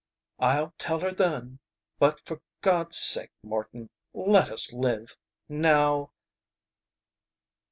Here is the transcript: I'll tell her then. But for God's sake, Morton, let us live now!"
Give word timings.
I'll 0.39 0.73
tell 0.79 0.99
her 1.01 1.11
then. 1.11 1.59
But 1.99 2.25
for 2.25 2.41
God's 2.61 2.97
sake, 2.97 3.29
Morton, 3.43 3.91
let 4.15 4.49
us 4.49 4.73
live 4.73 5.15
now!" 5.47 6.11